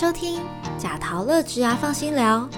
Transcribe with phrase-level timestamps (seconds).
[0.00, 0.40] 收听
[0.78, 2.48] 贾陶乐职涯放心聊。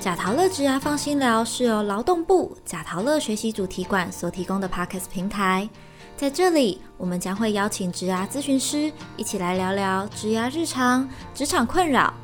[0.00, 5.68] 贾陶乐职涯放心聊是由劳动部贾陶乐学习主题馆所提供的 Podcast 平台。
[6.16, 12.14] 在这里，我们将会邀请职涯咨询师一起来聊聊职涯日常、职场困扰，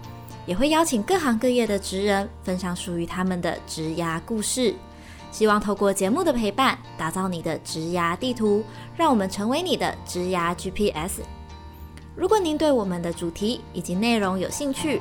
[0.46, 4.72] 也会邀请各行各业的职人分享属于他们的职涯故事。
[5.32, 8.62] 希望透过节目的陪伴，打造你的职涯地图，
[8.96, 11.22] 让我们成为你的职涯 GPS。
[12.16, 15.00] 如果您对我们的主题以及内容有兴趣，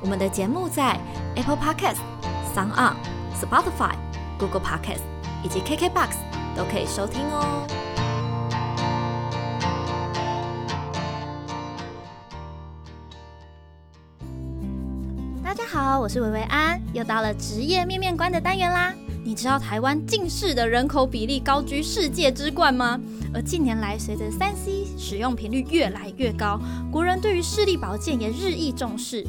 [0.00, 0.98] 我们的节目在
[1.36, 1.98] Apple Podcast、
[2.54, 2.94] Sound、
[3.38, 3.94] Spotify、
[4.38, 5.02] Google Podcast
[5.44, 6.16] 以及 KKBox
[6.56, 7.66] 都可以收听哦。
[15.44, 18.94] 大家好，我是维维安，又到了职业面面观的单元啦。
[19.22, 22.98] 你知道台湾近视的人口比例高居世界之冠吗？
[23.36, 26.58] 而近年来，随着三 C 使用频率越来越高，
[26.90, 29.22] 国人对于视力保健也日益重视。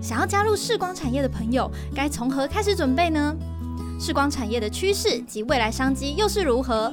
[0.00, 3.36] 想要加入视光产业的朋友，该从何开始准备呢？
[4.00, 6.92] 视光产业的趋势及未来商机又是如何？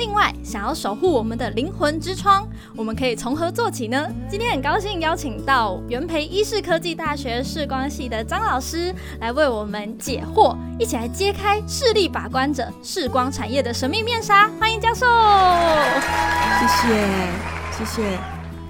[0.00, 4.10] 另外，想要守护我们的灵魂之窗，我们可以从何做起呢？
[4.30, 14.48] 今天很高兴邀请到元培医视科技大学视光系的张老师来为我们解惑，一起来揭开视力把关者视光产业的神秘面纱。
[14.58, 15.04] 欢迎教授，
[16.58, 16.88] 谢谢，
[17.76, 18.18] 谢谢，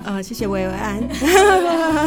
[0.02, 1.00] 呃，谢谢薇薇安。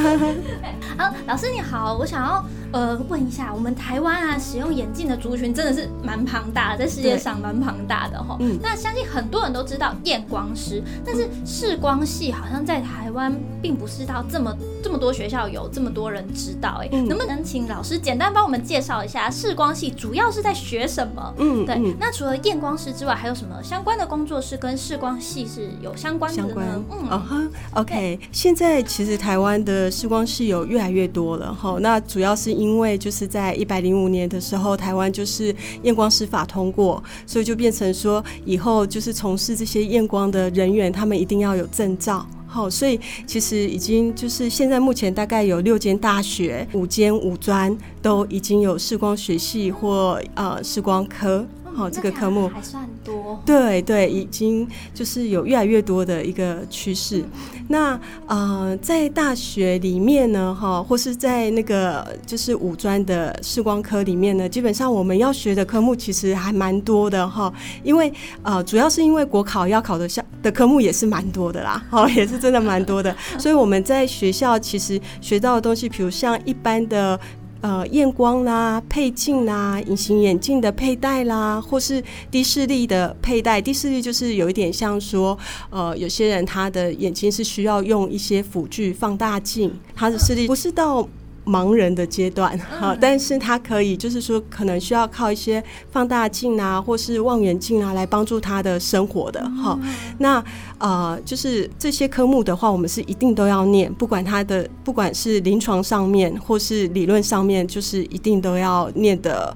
[0.99, 2.43] 好，老师你好，我想要。
[2.73, 8.35] 呃，问一下，我们台湾啊，使用眼镜的族群真的是蛮庞大的，在世界上蛮庞大的哈。
[8.39, 8.57] 嗯。
[8.61, 14.51] 那相信很多人都知道验光师，但是视光系好像在台湾并不是到这么
[14.83, 16.81] 这么多学校有这么多人知道。
[16.81, 21.33] 哎，能不能请老师简单帮我们介绍一下视光系主要是在学什么？
[21.37, 21.95] 嗯，对。
[21.97, 26.83] 那除了验光师之外，还有什么相关的工作是跟视光系是有相关的呢？
[26.91, 28.19] 嗯，，OK。
[28.33, 31.77] 现在其实台湾的视光系有越来越多了哈。
[31.79, 42.25] 那主要是因因为就是在一百零五年的时候，台湾就是验光师法通过，所以就变成说以后就是从事这些验光的人员，他们一定要有证照。
[42.53, 51.43] 好，所以其实已经就是现在目前大概有六间大学、五间五专都已经有视光学系或呃视光科。
[51.75, 53.41] 好，这个科目还算多。
[53.45, 57.23] 对对，已经就是有越来越多的一个趋势。
[57.67, 67.51] 那呃，在大学里面呢，哈，或是在那个就是五专的视光科里面呢，基本上我们要学的科目其实还蛮多的哈。
[67.83, 68.11] 因为
[68.43, 73.15] 呃，主要是因为国考要考的项的科目也是蛮多的啦，哦，也是真的蛮多的。
[73.39, 77.19] 所以我们在学校其实学到的东西，比如像一般的。
[77.63, 83.61] 呃，验光啦、配镜啦、隐形眼镜的佩戴啦，或是低视力的佩戴。
[83.61, 85.37] 低视力就是有一点像说，
[85.69, 91.07] 呃，有些人他的眼睛是需要用一些辅具、放大镜，他的视力不是到。
[91.45, 99.77] 盲人的阶段，哈，但是他可以，就是说，可能需要靠一些放大镜啊，或是望远镜啊，来帮助他的生活的，哈。
[100.19, 100.41] 那
[100.83, 109.55] 呃，就是这些科目的话，我们是一定都要念，不管它的，不管是临床上面或是理论上面，就是一定都要念的。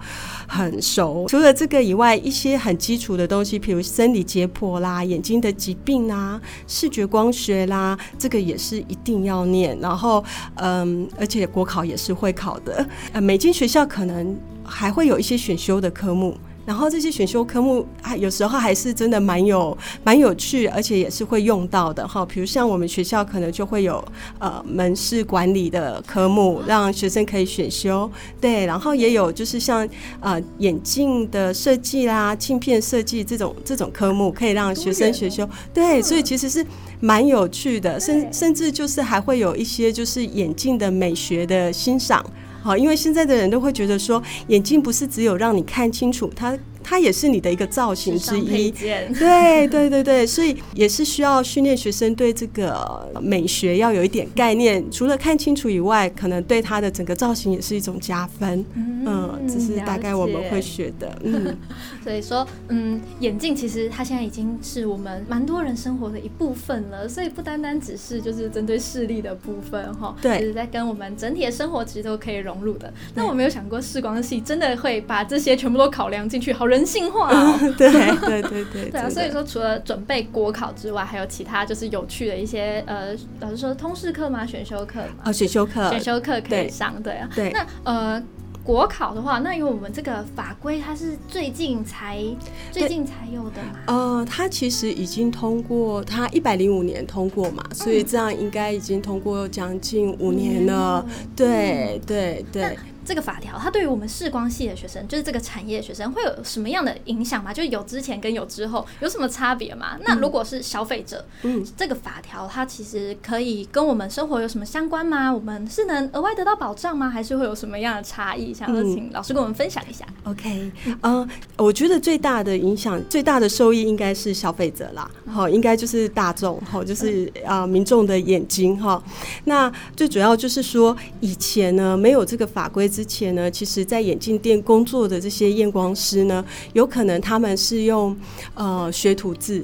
[0.50, 1.26] 很熟。
[1.28, 9.78] 除了这个以外，一些很基础的东西，比如生理解剖啦、眼睛的疾病啦、视觉光学啦，这个也是一定要念。
[9.82, 10.24] 然后，
[10.56, 12.88] 嗯，而且国考也是会考的。
[13.12, 14.34] 呃，每间学校可能
[14.64, 16.38] 还会有一些选修的科目。
[16.68, 22.26] 然后这些选修科目还有时候还是真的蛮有蛮有趣，而且也是会用到的哈。
[22.26, 24.04] 比如像我们学校可能就会有
[24.38, 28.12] 呃门市管理的科目，让学生可以选修。
[28.42, 29.88] 对，然后也有就是像
[30.20, 35.48] 呃眼镜的设计啦、镜片设计这种这种科目，可以让学生选修。
[35.74, 36.66] 对，所以其实是
[37.00, 42.22] 蛮有趣的，甚甚至就是还会有一些就是眼镜的美学的欣赏。
[42.62, 46.58] 好，因为现在的人都会觉得说，眼镜不是只有让你看清楚，它。
[46.90, 54.82] 它也是你的一个造型之一，对对对对，所以也是需要训练学生对这个美学要有一点概念。
[54.90, 58.64] 除了看清楚以外，可能对它的整个造型也是一种加分。
[58.74, 61.14] 嗯，这是大概我们会学的。
[61.24, 61.58] 嗯，
[62.02, 67.06] 所以说，嗯，眼镜其实它现在已经是我们蛮多人生活的一部分了。
[67.06, 72.94] 所以不单单只是就是针对视力的部分哈，对，是在跟我们整体的生活其实都可以融入的。
[73.14, 76.77] 那我没有想过视光系真的会把这些全部都考量进去，好人。
[76.78, 77.32] 人性化，
[77.78, 79.10] 对对对对对啊！
[79.10, 84.46] 所以说，除了准备国考之外，还有其他就是有趣的一些呃，老师说通识课吗？
[84.46, 87.30] 选修课啊，选修课，选修课可以上，对啊。
[87.36, 88.24] 对，那呃。
[88.64, 92.22] 国考的话，那因为我们这个法规它是最近才
[92.70, 93.80] 最近才有的嘛。
[93.88, 101.06] 呃，它其实已经通过，它一百零五年通过嘛，所以这样应该已经通过将近五年了。
[101.34, 102.78] 对对对。
[103.08, 107.54] 这个法条，它对于我们视光系的学生，就是这个产业学生，会有什么样的影响吗？
[107.54, 109.98] 就是有之前跟有之后有什么差别吗？
[110.02, 115.34] 那如果是消费者，嗯，这个法条它其实可以跟我们生活有什么相关吗？
[115.34, 117.10] 我们是能额外得到保障吗？
[117.10, 118.54] 还是会有什么样的差异？
[118.54, 120.06] 想要请老师跟我们分享一下。
[120.26, 120.70] OK，
[121.04, 121.26] 嗯，
[121.56, 129.02] 我觉得最大的影响、最大的收益应该是消费者啦，好，应该就是大众，好，就是啊民众的眼睛哈。
[129.46, 132.86] 那最主要就是说，以前呢没有这个法规。
[132.98, 138.18] 之前呢，其实，在眼镜店工作的这些验光师呢，有可能他们是用
[138.56, 139.64] 呃学徒制，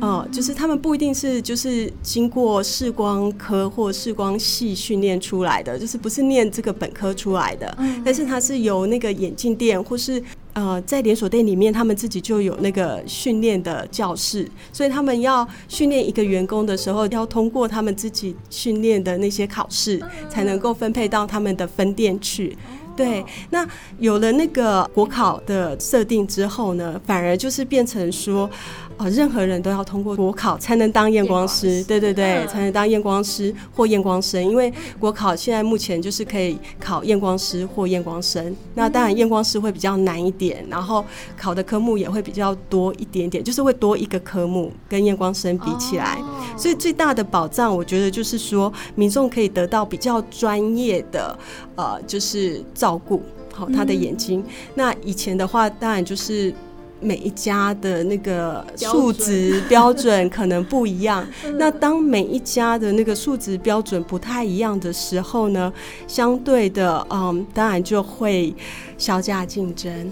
[0.00, 10.20] 哦，就是他们不一定是就是经过视光科或视光系训练出来的，就是不是念这个本科出来的，但是他是由那个眼镜店或是
[10.58, 22.56] 呃在连锁店里面，他们自己就有那个训练的教室，所以他们要训练一个员工的时候，要通过他们自己训练的那些考试，才能够分配到他们的分店去。
[22.96, 23.64] 对，那
[24.00, 28.50] 有了那个国考的设定之后呢，反而就是变成说。
[28.98, 34.44] 哦，任何人都要通过国考才能当验光师，对对对，才能当验光师或验光生。
[34.44, 38.54] 因为国考现在目前就是可以考验光师或验光生。
[38.74, 41.04] 那当然验光师会比较难一点，然后
[41.36, 46.18] 考的科目也会比较多一点点，就是会多一个科目跟验光生比起来。
[46.56, 51.38] 所以最大的保障，我觉得就是说民众可以得到比较专业的
[51.76, 53.22] 呃，就是照顾
[53.54, 54.44] 好他的眼睛。
[54.74, 56.52] 那以前的话，当然就是。
[57.00, 65.72] 每一家的那个数值 标准可能不一样，那当每一家的那个数值标准不太一样的时候呢，
[66.06, 68.54] 相对的，嗯，当然就会
[68.96, 70.10] 削价竞争。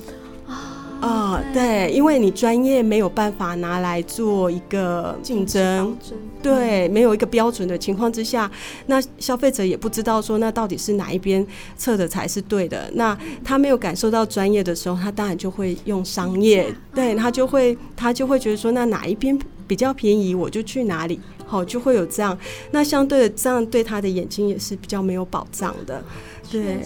[1.00, 5.96] 啊，对，因为你专业没有办法拿来做一个竞争，
[6.42, 8.50] 对，没有一个标准的情况之下，
[8.86, 11.46] 那消费者也不知道说那到底是哪一边
[11.76, 12.90] 测的才是对的。
[12.94, 22.36] 那他没有感受到专业的时候，他当然就会用商业，对他就会他就会觉得说那哪一边比较便宜，我就去哪里，好就会有这样。
[22.70, 26.02] 那相对的这样对他的眼睛也是比较没有保障的。
[26.50, 26.80] 对，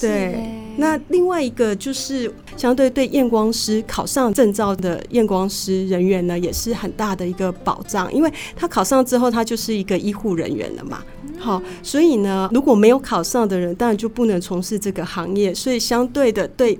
[0.00, 11.02] 对，那另外一个就是相对对验光师考上证照的验光师人员呢，也是很大的一个保障，因为他考上之后，他就是一个医护人员了嘛。
[11.38, 16.78] 好，所以呢，如果没有考上的人，当然就不能从事这个行业，所以相对的对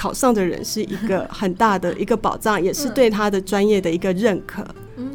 [0.00, 4.64] 考上的人是一个 很大的一个保障，也是对他的专业的一个认可。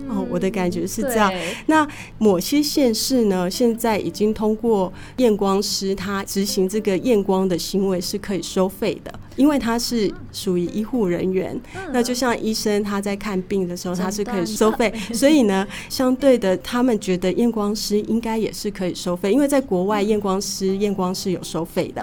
[0.07, 1.31] 哦，我的感觉是这样。
[1.65, 1.87] 那
[2.19, 9.11] 某些县市呢，现在已经通过验光师他执行这个验光的行为是可以收费的。
[9.35, 11.59] 因为他是属于医护人员，
[11.91, 22.01] 那就像医生他在看病的时候，他是可以收费， 所以呢，相对的，他们觉得验光师应该也是可以收费，因为在国外验光师验光是有收费的，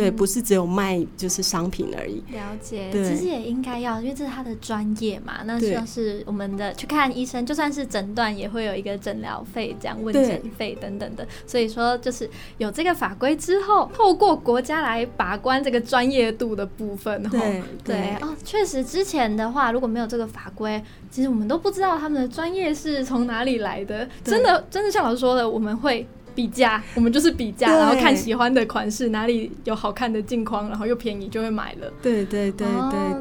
[0.00, 2.22] 对，不是只有卖就是商品而已。
[2.32, 5.42] 了解，其实也应该要，因为这是他的专业嘛。
[5.44, 11.26] 那像是我们的去看医生，就算是诊断也会有一个诊疗费、这样问诊费等等的。
[11.46, 16.66] 所以说，就是有这个法规之后，透过国家来把关这个专业度的。
[16.80, 24.08] 部分对对哦，确实之前的话，如果没有这个法规，其实我们都不知道他们的专业是从哪里来的。
[24.24, 26.06] 真的，真的像老师说的，我们会。
[26.34, 31.92] 比价，我们就是比价，然后看喜欢的款式，哪里有好看的镜框，然后又便宜就会买了。
[32.02, 32.66] 对对对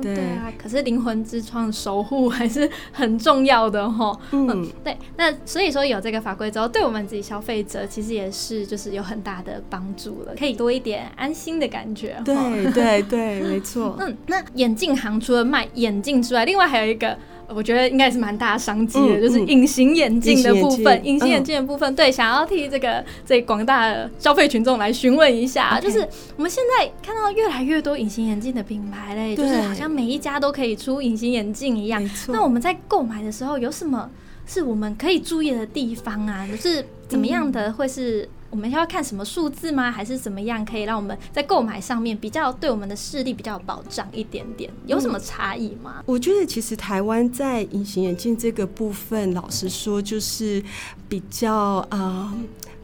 [0.01, 0.51] 对对啊！
[0.57, 4.17] 可是灵魂之窗守护还是很重要的哈。
[4.31, 4.97] 嗯，对。
[5.17, 12.21] 那所以说有这个法规之后，对我们自己消费者其实也是就是有很大的帮助了，可以多一点安心的感觉。
[12.23, 13.95] 对对对，没错。
[13.99, 17.17] 嗯，那眼镜行除了卖眼镜之外，另外还有一个。
[17.53, 21.05] 我觉得应该是蛮大商机的，就是隐形眼镜的部分。
[21.05, 32.07] 隐形眼镜的部分，对，想要替这个这广大的消费群众来询问一下，就是我们现在看到越来越多隐形眼镜的品牌嘞，就是好像每一家都可以出隐形眼镜一样。
[32.27, 34.09] 那我们在购买的时候有什么
[34.45, 36.47] 是我们可以注意的地方啊？
[36.47, 38.29] 就是怎么样的会是？
[38.51, 39.91] 我们要看什么数字吗？
[39.91, 44.71] 还是怎么样可以让我们在购买上面比较对我们的视力比较有保障一点点？
[44.87, 46.03] 有什么差异吗？
[46.05, 50.63] 我觉得其实台湾在隐形眼镜这个部分，老实说就是
[51.07, 51.53] 比较
[51.89, 52.33] 啊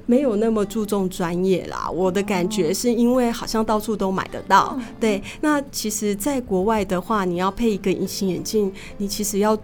[0.06, 1.90] 没有那么注重专业啦。
[1.90, 4.80] 我的感觉是因为好像到处都买得到。
[5.00, 9.58] 对，那其实，在国外的话，你要配一个隐形眼镜，你其实要。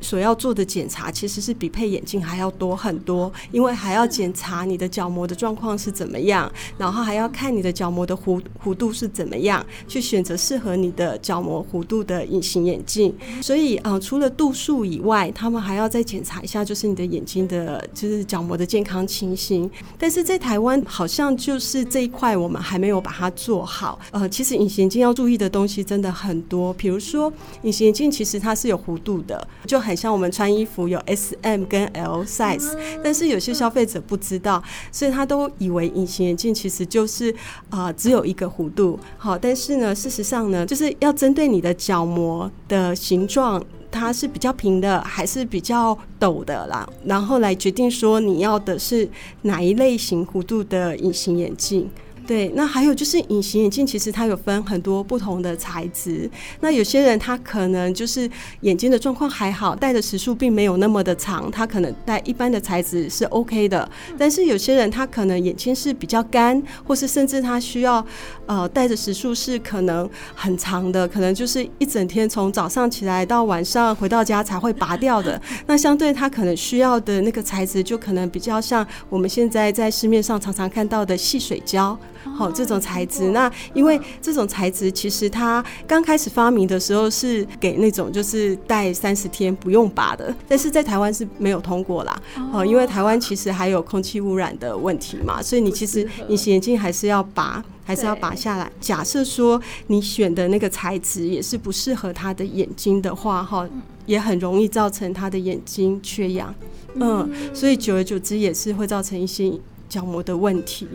[0.00, 13.14] 所要做的检查其实是比配眼镜还要多很多，因为还要检查你的角膜的状况是怎么样，然后还要看你的角膜的弧弧度是怎么样，去选择适合你的角膜弧度的隐形眼镜。
[13.40, 19.70] 所以，呃，除了度数以外，他们还要再检查一下，就是你的眼睛的，就是角膜的健康情形。
[19.98, 23.98] 但是在台湾，好像就是这一块我们还没有把它做好。
[24.10, 37.32] 呃，其实隐形眼镜要注意的东西真的很多，比如说隐形眼镜其实它是有弧度的，就很像我们穿衣服有 S、M 跟 L size，但是有些消费者不知道，所以他都以为隐形眼镜其实就是
[37.70, 38.98] 啊只有一个弧度。
[39.16, 49.08] 好，但是呢，事实上呢，就是要针对你的角膜的形状，它是比较平的还是比较陡的啦，然后来决定说你要的是
[49.42, 51.88] 哪一类型弧度的隐形眼镜。
[52.26, 56.28] 对，那还有就是隐形眼镜，其实它有分很多不同的材质。
[56.60, 58.28] 那有些人他可能就是
[58.62, 63.88] 眼睛的状况还好，戴的时数并没有那么的长，他可能戴一般的材质是 OK 的。
[64.18, 68.04] 但是有些人他可能眼睛是比较干，或是甚至他需要
[68.46, 75.40] 呃戴的时数是可能很长的，可能就是一整天从早上起来到晚上回到家才会拔掉的。
[75.68, 81.96] 那相对他可能需要的那个材质，就可能比较像我们现在在市面上常常看到的细水胶。
[82.36, 92.22] 好，这种材质，那因为这种材质其实它刚开始发明的时候是给那种就是戴三十天不用拔的，但是在台湾是没有通过啦。
[92.52, 98.70] 哦，因为台湾其实还有空气污染的问题嘛，所以你其实隐形眼镜还是要拔，还是要拔下来。
[98.80, 103.68] 假设说你选的那个材质也是不适合他的眼睛的话，哈，
[104.06, 106.54] 也很容易造成他的眼睛缺氧。
[106.94, 109.52] 嗯，所以久而久之也是会造成一些。
[109.88, 110.88] 角膜的问题，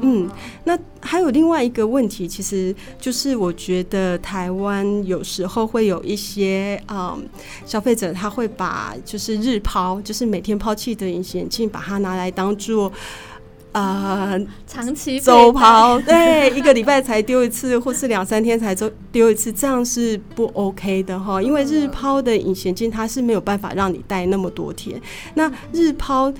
[0.00, 0.28] 嗯，
[0.64, 7.28] 那还有另外一个问题，其实就是我觉得台湾有时候会有一些嗯
[7.66, 12.90] 消费者他会把就是日抛，就是每天抛弃的隐形眼镜，把它拿来当做
[13.72, 25.00] 呃长期周抛，对，一个礼拜才丢一次，或是两三天才丢丢一次，这样是不 OK 的哈，因为日抛的隐形镜它是没有办法让你戴那么多天，
[25.34, 26.32] 那日抛。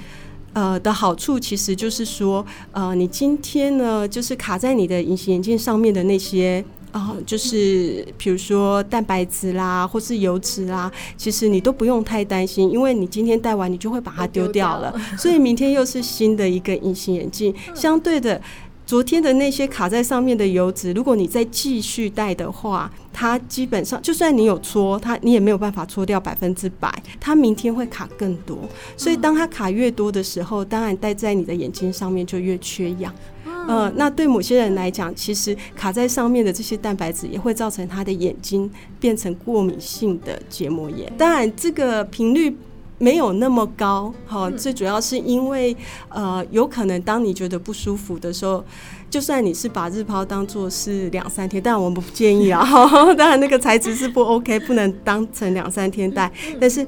[0.58, 18.40] 呃的好处其实就是说，呃，你今天呢，就是卡在你的隐形眼镜上面的那些啊，就是比如说蛋白质啦，或是油脂啦，其实你都不用太担心，因为你今天戴完，你就会把它丢掉了， 所以明天又是新的一个隐形眼镜，相对的。
[18.88, 26.90] 昨天的那些卡在上面的油脂，如果你再继续戴的话，它基本上就算你有搓，它你也没有办法搓掉百分之百，
[27.20, 28.56] 它明天会卡更多。
[28.96, 33.14] 所以当它卡越多的时候，当然戴在你的眼睛上面就越缺氧。
[33.44, 41.12] 嗯，那对某些人来讲，其实卡在上面的这些蛋白质也会造成他的眼睛变成过敏性的结膜炎。
[41.18, 42.56] 当然，这个频率。
[42.98, 45.76] 没有那么高，好，最主要是因为，
[46.08, 48.64] 呃，有可能当你觉得不舒服的时候，
[49.08, 52.62] 就算你是把日抛当做是两三天，但我们不建议啊，
[53.14, 56.84] 当然那个材质是不 OK，不能当成两三天戴，但是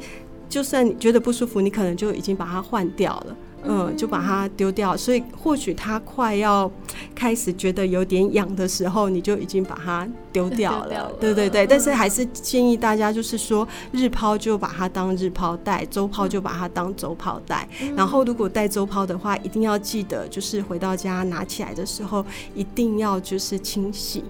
[0.49, 3.37] 就算你觉得不舒服，你可能就已经把它换掉了。
[3.65, 4.97] 嗯，就把它丢掉。
[4.97, 6.71] 所以或许它快要
[7.15, 11.13] 开始觉得有点痒的时候，你就已经把它丢掉了。
[11.21, 17.69] 对对对，但是还是建议大家，就是说日抛就把它当日抛戴，周抛就把它当周抛戴。
[17.97, 22.25] 然后如果戴周抛的话，一定要记得，就是回到家拿起来的时候，
[22.55, 24.25] 一定要就是清洗。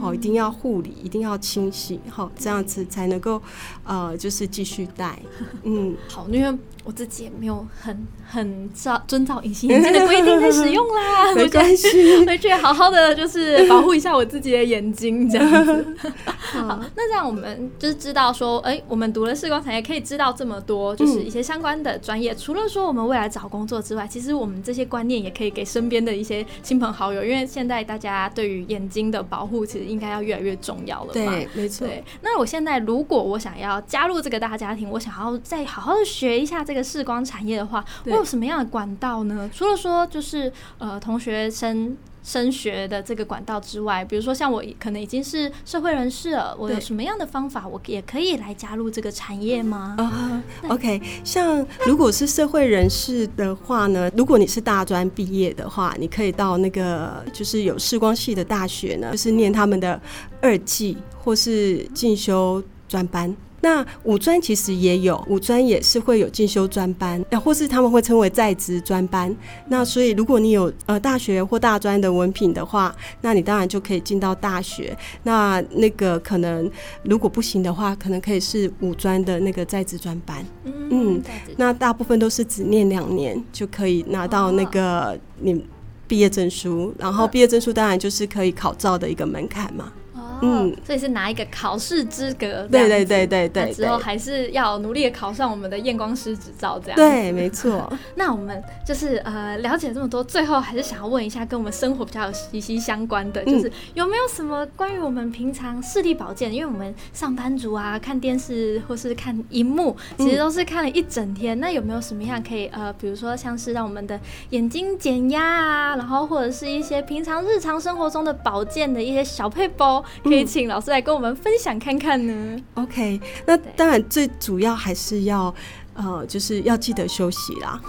[0.00, 3.40] 好，一定要护理，一定要清洗，好，这样子才能够，
[3.84, 5.18] 呃，就是继续戴。
[5.64, 15.96] 嗯，好，因为我自己也没有很很照遵照隐形眼镜的规定在使用啦， 没关系，回去好好的就是保护一下我自己的眼睛，这样子。
[16.38, 22.34] 好，那这样我们就是知道说，哎，我们读了视光产业，可以知道这么多，就是一些相关的专业。
[22.34, 29.57] 除了说我们未来找工作之外，其实我们这些观念也可以给身边的一些亲朋好友，因为现在大家对于眼睛的保护。
[29.64, 31.86] 其实应该要越来越重要了，对，没错。
[32.22, 39.48] 那我现在如果我想要加入这个大家庭，我想要再好好的学一下这个视光产业的话，我有什么样的管道呢？
[39.52, 41.96] 除了说就是呃同学生。
[42.22, 49.94] 升学的这个管道之外，比如说像我可能已经是社会人士了，我有什么样的方法，我也可以来加入这个产业吗？
[49.98, 60.00] 啊，OK，像如果是社会人士的话呢，如果你是大专毕业的话，你可以到那个就是有视光系的大学呢，就是念他们的
[60.40, 63.34] 二技或是进修专班。
[63.60, 69.34] 那五专其实也有，五专也是会有进修专班，呃，或是他们会称为在职专班。
[69.68, 74.96] 那所以如果你有呃大学或大专的文凭的话，那你当然就可以进到大学。
[75.24, 76.70] 那那个可能
[77.02, 80.44] 如果不行的话，可能可以是五专的那个在职专班。
[80.64, 81.20] 嗯，
[81.56, 85.64] 那大部分都是只念两年就可以拿到那个你
[86.06, 89.92] 毕业证书，然后毕业证书当然就是可以考照的一个门槛嘛。
[90.42, 97.92] 嗯，所以是拿一个考试资格，对对对对对，之后还是要努力的考上我们的验光师执照，这样对，没错。
[98.16, 106.52] 那我们就是呃了解这么多，最后还是想要问一下，跟我们生活比较有息息相关的，就是有没有什么关于我们平常视力保健？
[106.52, 111.58] 因为我们上班族啊，看电视或是看荧幕，其实都是看了一整天。
[111.60, 114.18] 那有没有什么样可以呃，比如说像是让我们的
[114.50, 120.04] 眼睛减压啊，然后或者是一些平常日常生活中的保健的一些小配包？
[120.28, 122.62] 可以请老师来跟我们分享看看呢。
[122.74, 125.54] OK，那当然最主要还是要。
[125.98, 127.80] 呃，就是要记得休息啦。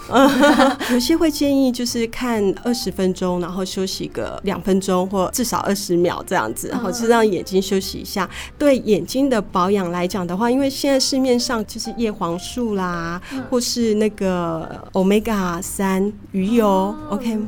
[0.91, 8.27] 有些会建议就是看二十分钟，然后休息个两分钟或至少二十秒这样子，然后是让眼睛休息一下。
[8.57, 17.39] 对眼睛的保养来讲的话，因为现在市面上就是叶黄素啦，或是那个 omega 三鱼油，OK，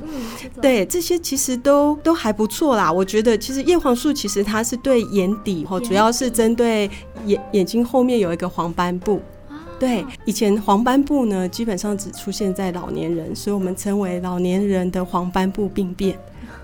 [0.62, 2.92] 对这些其实都都还不错啦。
[2.92, 6.88] 我觉得其实叶黄素其实它是对眼底，或主要是针对
[7.26, 9.20] 眼眼睛后面有一个黄斑部。
[9.82, 16.16] 对，以前黄斑部呢，基本上只出现在老年人，所以我们称为老年人的黄斑部病变。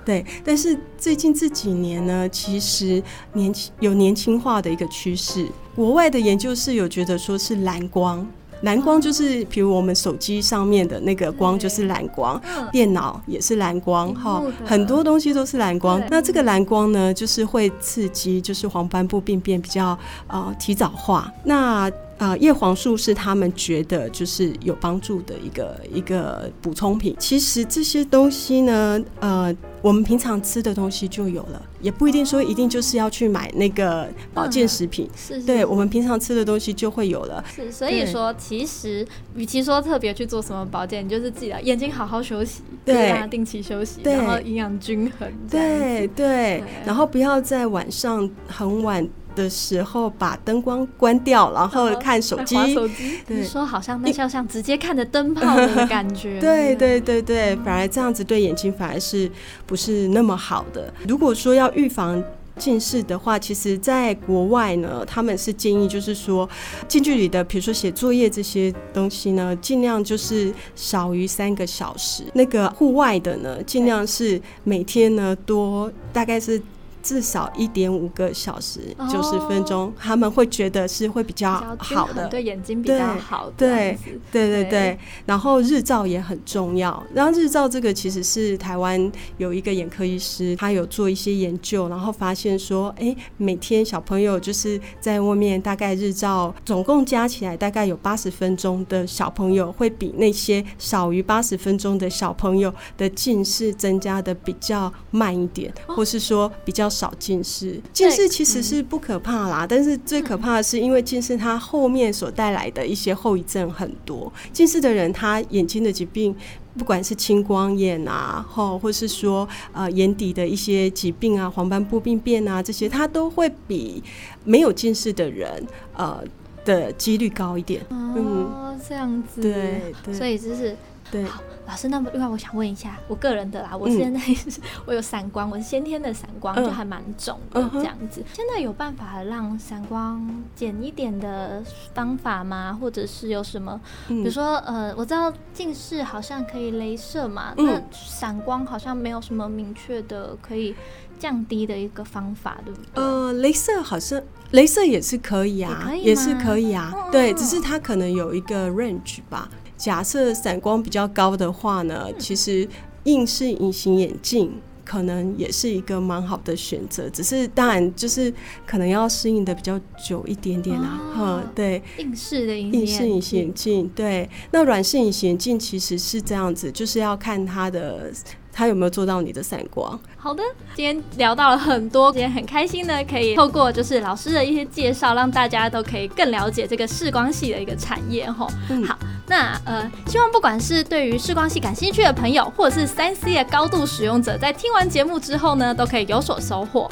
[0.06, 3.02] 对，但是最近这几年呢，其实
[3.34, 5.48] 年轻有年轻化的一个趋势。
[5.76, 8.24] 国外的研究是有觉得说是蓝光，
[8.62, 16.02] 蓝光就是比如我们手机上面的那个光就是蓝光，电脑也是蓝光，哈，很多东西都是蓝光。
[16.10, 19.98] 那这个蓝光呢，就是会刺激，就是黄斑部病变比较
[20.28, 21.32] 呃提早化。
[21.44, 27.16] 那啊，叶黄素是他们觉得就是有帮助的一个一个补充品。
[27.20, 35.10] 其实这些东西呢，呃，我们平常吃的东西就有了，也不一定说一定就是要去买那个保健食品。
[35.16, 37.44] 是，对我们平常吃的东西就会有了。
[37.56, 45.32] 是，所以说其实与其说特别去做什么保健，你就是自己的眼睛好好休息，对，定期休息，然后营养均衡。
[45.50, 49.08] 对对，然后不要在晚上很晚。
[49.38, 52.74] 的时候把灯光关掉，然后看手机。
[52.74, 56.40] 手机你说好像那像像直接看着灯泡的感觉。
[56.40, 59.32] 对对对对，反而这样子对眼睛反而是
[59.68, 60.92] 不是那么好的。
[61.08, 62.22] 如果说要预防
[62.58, 66.50] 近视的话，其实在国外呢，他们是建议就是说
[66.88, 72.24] 近距离的，比如说写作业这些东西呢，尽量就是少于三个小时。
[72.34, 76.60] 那个户外的呢，尽量是每天呢多大概是。
[77.08, 83.50] 至少一点五个小时，九十分钟，他们会觉得是会比较好的，对眼睛比较好。
[83.56, 83.98] 对，
[84.30, 85.00] 对，对，对。
[85.26, 87.02] 然后日照也很重要。
[87.14, 106.92] 然后日照这个其实是台湾有一个眼科医师，他有做一些研究，然后发现说，哎，每天小朋友就是在外面大概日照总共加起来大概有八十分钟的小朋友，会比那些少于八十分钟的小朋友的近视增加的比较慢一点，或是说比较。
[106.98, 114.34] 少近视，近视其实是不可怕啦，但是最可怕的是，因为近视它后面所带来的一些后遗症很多。
[114.52, 116.36] 近视的人，他眼睛的疾病，
[116.76, 124.04] 不管是青光眼啊，或或是说呃眼底的一些疾病啊，黄斑部病变啊，这些，他都会比
[124.44, 125.64] 没有近视的人
[125.96, 126.24] 呃
[126.66, 127.86] 的几率高一点。
[127.90, 130.76] 哦，这样子，对，所以就是
[131.12, 131.26] 对。
[131.68, 138.24] 老师，那么另外我想问一下，我个人的啦，我现在是 我有散光，我是先天的散光，就还蛮重的这样子。
[138.34, 141.62] 现在有办法让散光减一点的
[141.94, 142.78] 方法吗？
[142.80, 150.74] 或者是有什么，比如说呃，我知道近视好像可以镭射嘛，那散光好像没有什么明确的可以
[151.20, 153.04] 降低的一个方法，对不对？
[153.04, 154.22] 呃，镭射好像
[154.54, 159.50] 镭射也是可以啊，也是可以啊，对，只是它可能有一个 range 吧。
[159.78, 162.68] 假设散光比较高的话呢，其实
[163.04, 164.52] 硬式隐形眼镜
[164.84, 168.34] 可能也是一个蛮好的选择，只是当然就是
[168.66, 171.00] 可能要适应的比较久一点点啊。
[171.16, 178.12] 哈，对，硬式的硬式隐形眼镜，对，那软式隐形眼镜其实是这样子，就是要看它的。
[178.58, 180.00] 他有没有做到你的散光？
[180.16, 180.42] 好的，
[180.74, 188.48] 今天聊到了很多，今天很开心的，可以透过就是老师的一些介绍，让大家都可以更了解这个视光系的一个产业哈。
[188.88, 196.90] 好，那呃，希望不管是对于视光系感兴趣的朋友，或者是三 C 的高度使用者，在听完节目之后呢，都可以有所收获。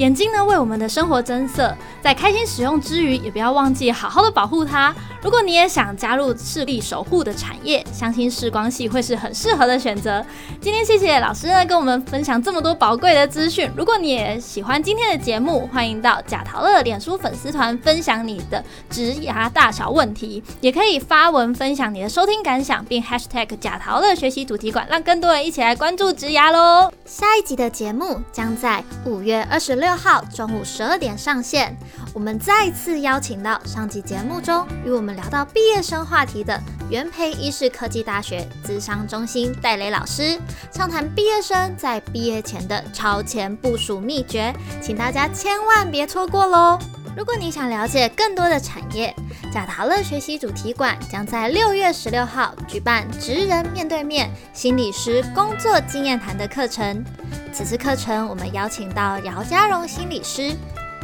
[0.00, 4.94] 眼睛呢为我们的生活增色，在开心使用之余，也不要忘记好好的保护它。
[5.22, 10.24] 如果你也想加入视力守护的产业，相信视光系会是很适合的选择。
[10.58, 13.70] 今天谢谢老师呢跟我们分享这么多宝贵的资讯。
[13.76, 26.90] 如果你也喜欢今天的节目，欢迎到贾陶乐脸书粉丝团分享你的植牙大小问题，也可以发文分享你的收听感想，并 hashtag 贾陶乐学习主题馆，让更多人一起来关注植牙喽。
[27.04, 31.76] 下一集的节目将在五月二十六六号中午十二点上线。
[32.14, 40.38] 我们再次邀请到上集节目中与我们聊到毕业生话题的元培医事科技大学资商中心戴雷老师，
[40.70, 46.78] 畅谈毕业生在毕业前的超前部署秘诀，请大家千万别错过喽！
[47.16, 49.14] 如果你想了解更多的产业，
[49.52, 57.04] 贾陶乐学习主题馆将在六月十六号举办职人面对面心理师工作经验谈的课程。
[57.52, 60.54] 此次课程，我们邀请到姚家荣心理师。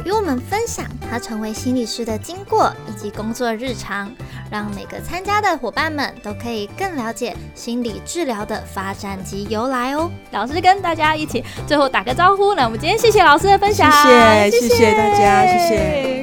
[0.05, 4.11] 与我们分享他成为心理师的经过以及工作日常，
[4.49, 10.09] 让每个参加的伙伴们都可以更了解心理治疗的发展及由来哦。
[10.31, 16.16] 老师跟大家一起最后打个招呼，那我们今天谢谢老师的分享，谢谢谢谢大家，谢谢。